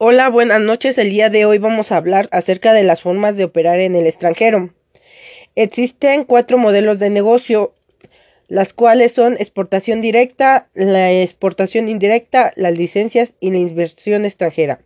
[0.00, 0.96] Hola, buenas noches.
[0.96, 4.06] El día de hoy vamos a hablar acerca de las formas de operar en el
[4.06, 4.72] extranjero.
[5.56, 7.74] Existen cuatro modelos de negocio,
[8.46, 14.78] las cuales son exportación directa, la exportación indirecta, las licencias y la inversión extranjera.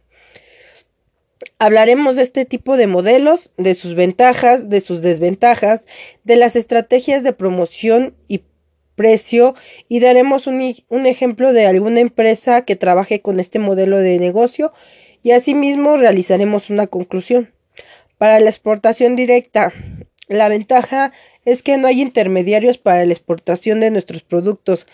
[1.58, 5.84] Hablaremos de este tipo de modelos, de sus ventajas, de sus desventajas,
[6.24, 8.44] de las estrategias de promoción y
[8.94, 9.54] precio
[9.90, 14.72] y daremos un, un, ejemplo de alguna empresa que trabaje con este modelo de negocio
[15.22, 17.52] y asimismo realizaremos una conclusión.
[18.18, 19.72] Para la exportación directa,
[20.28, 21.12] la ventaja
[21.44, 24.86] es que no hay intermediarios para la exportación de nuestros productos.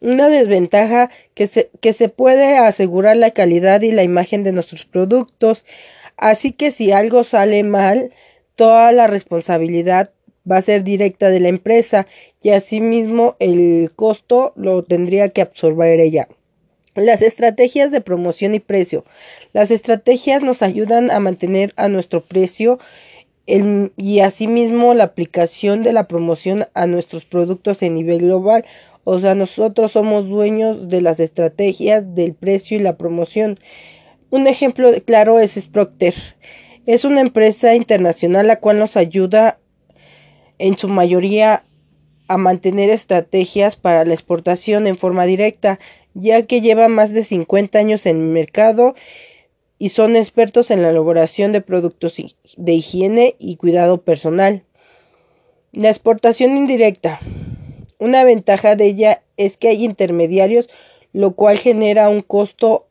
[0.00, 4.86] Una desventaja que se, que se puede asegurar la calidad y la imagen de nuestros
[4.86, 5.64] productos.
[6.16, 8.12] Así que si algo sale mal,
[8.56, 10.10] toda la responsabilidad
[10.50, 12.06] va a ser directa de la empresa
[12.42, 16.28] y asimismo el costo lo tendría que absorber ella.
[16.94, 19.04] Las estrategias de promoción y precio.
[19.52, 22.78] Las estrategias nos ayudan a mantener a nuestro precio
[23.46, 28.64] el, y asimismo la aplicación de la promoción a nuestros productos en nivel global.
[29.04, 33.58] O sea, nosotros somos dueños de las estrategias del precio y la promoción.
[34.30, 36.14] Un ejemplo claro es Procter.
[36.86, 39.58] Es una empresa internacional la cual nos ayuda
[40.58, 41.64] en su mayoría
[42.28, 45.80] a mantener estrategias para la exportación en forma directa
[46.14, 48.94] ya que lleva más de 50 años en el mercado
[49.78, 52.16] y son expertos en la elaboración de productos
[52.56, 54.62] de higiene y cuidado personal.
[55.72, 57.20] La exportación indirecta.
[57.98, 60.68] Una ventaja de ella es que hay intermediarios,
[61.12, 62.86] lo cual genera un costo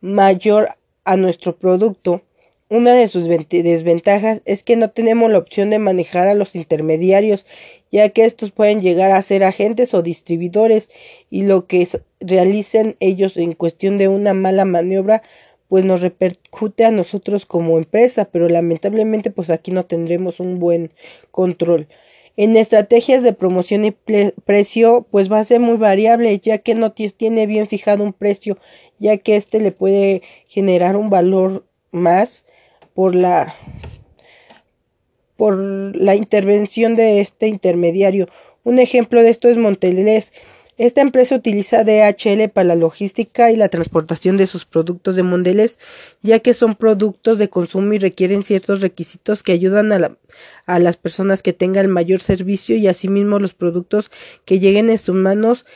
[0.00, 2.22] mayor a nuestro producto.
[2.70, 7.46] Una de sus desventajas es que no tenemos la opción de manejar a los intermediarios,
[7.90, 10.90] ya que estos pueden llegar a ser agentes o distribuidores
[11.30, 11.88] y lo que
[12.20, 15.22] realicen ellos en cuestión de una mala maniobra
[15.68, 20.90] pues nos repercute a nosotros como empresa, pero lamentablemente pues aquí no tendremos un buen
[21.30, 21.88] control.
[22.36, 26.92] En estrategias de promoción y precio pues va a ser muy variable ya que no
[26.92, 28.58] tiene bien fijado un precio,
[28.98, 32.44] ya que este le puede generar un valor más
[32.98, 33.54] por la
[35.36, 38.28] por la intervención de este intermediario.
[38.64, 40.32] Un ejemplo de esto es Montelés.
[40.78, 45.78] Esta empresa utiliza DHL para la logística y la transportación de sus productos de Mondelez,
[46.22, 50.18] ya que son productos de consumo y requieren ciertos requisitos que ayudan a,
[50.66, 54.10] a las personas que tengan mayor servicio y asimismo los productos
[54.44, 55.66] que lleguen en sus manos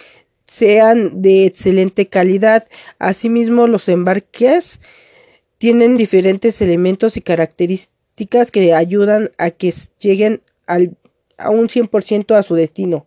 [0.44, 2.66] sean de excelente calidad.
[2.98, 4.80] Asimismo, los embarques
[5.62, 10.96] tienen diferentes elementos y características que ayudan a que lleguen al,
[11.38, 13.06] a un 100% a su destino.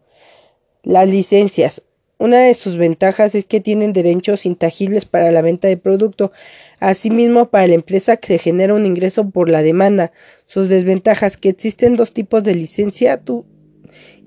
[0.82, 1.82] Las licencias.
[2.18, 6.32] Una de sus ventajas es que tienen derechos intangibles para la venta de producto.
[6.80, 10.14] Asimismo, para la empresa que se genera un ingreso por la demanda.
[10.46, 13.22] Sus desventajas que existen dos tipos de licencia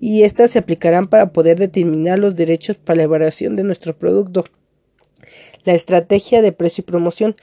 [0.03, 4.45] y estas se aplicarán para poder determinar los derechos para la elaboración de nuestro producto.
[5.65, 7.35] La estrategia de precio y promoción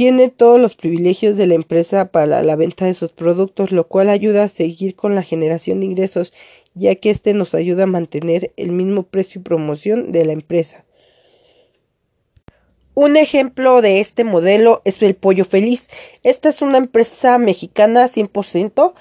[0.00, 4.08] tiene todos los privilegios de la empresa para la venta de sus productos, lo cual
[4.08, 6.32] ayuda a seguir con la generación de ingresos,
[6.72, 10.86] ya que este nos ayuda a mantener el mismo precio y promoción de la empresa.
[12.94, 15.90] Un ejemplo de este modelo es el Pollo Feliz.
[16.22, 18.94] Esta es una empresa mexicana 100%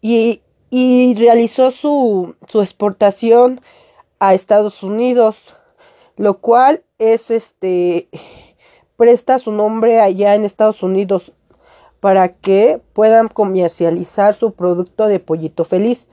[0.00, 0.40] y,
[0.70, 3.60] y realizó su, su exportación
[4.20, 5.36] a Estados Unidos,
[6.16, 8.08] lo cual es este
[8.96, 11.32] presta su nombre allá en Estados Unidos
[12.00, 16.06] para que puedan comercializar su producto de pollito feliz.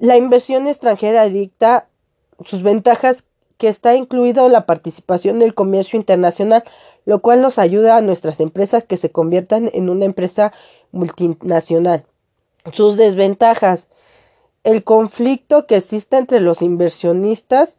[0.00, 1.88] La inversión extranjera dicta
[2.44, 3.24] sus ventajas
[3.56, 6.62] que está incluido la participación del comercio internacional,
[7.04, 10.52] lo cual nos ayuda a nuestras empresas que se conviertan en una empresa
[10.92, 12.06] multinacional.
[12.72, 13.88] Sus desventajas.
[14.64, 17.78] El conflicto que existe entre los inversionistas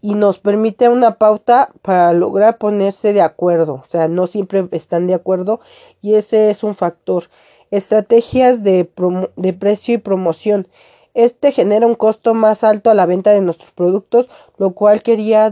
[0.00, 3.74] y nos permite una pauta para lograr ponerse de acuerdo.
[3.74, 5.60] O sea, no siempre están de acuerdo
[6.00, 7.24] y ese es un factor.
[7.70, 8.88] Estrategias de,
[9.36, 10.68] de precio y promoción.
[11.14, 14.28] Este genera un costo más alto a la venta de nuestros productos,
[14.58, 15.50] lo cual quería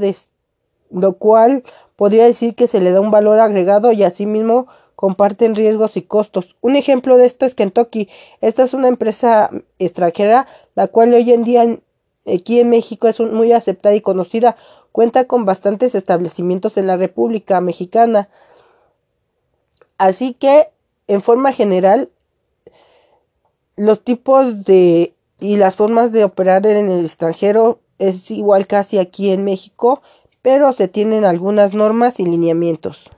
[0.91, 1.65] lo cual
[1.97, 6.57] podría decir que se le da un valor agregado y asimismo comparten riesgos y costos.
[6.61, 8.09] Un ejemplo de esto es Kentucky.
[8.41, 11.79] Esta es una empresa extranjera, la cual hoy en día
[12.33, 14.57] aquí en México es muy aceptada y conocida.
[14.93, 18.29] Cuenta con bastantes establecimientos en la República Mexicana.
[19.99, 20.69] Así que,
[21.09, 22.11] en forma general,
[23.77, 29.31] los tipos de y las formas de operar en el extranjero es igual casi aquí
[29.31, 30.01] en México,
[30.43, 33.11] pero se tienen algunas normas y lineamientos.